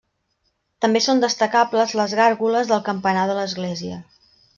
També 0.85 1.01
són 1.07 1.19
destacables 1.23 1.93
les 1.99 2.15
gàrgoles 2.21 2.71
del 2.71 2.81
campanar 2.89 3.27
de 3.33 3.37
l'església. 3.41 4.01